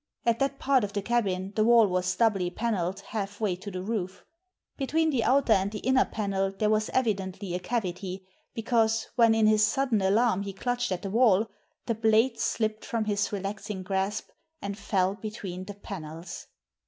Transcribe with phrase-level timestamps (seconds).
[0.25, 3.83] At that part of the cabin the wall was doubly panelled half way to the
[3.83, 4.25] roof.
[4.75, 8.25] Between the outer and the inner panel there was evidently a cavity,
[8.55, 11.51] because, when in his sudden alarm he clutched at the wall,
[11.85, 14.29] the blade slipped from his relaxing grasp
[14.59, 16.47] and fell between the panels.